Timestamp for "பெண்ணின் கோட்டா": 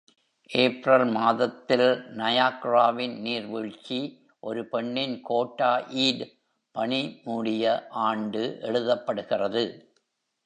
4.65-5.69